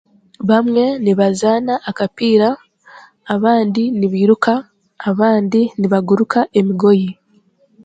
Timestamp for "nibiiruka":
3.97-4.53